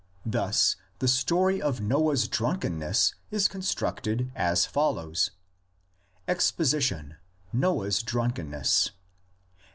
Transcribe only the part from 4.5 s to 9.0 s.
follows: Exposition, Noah's drunken ness.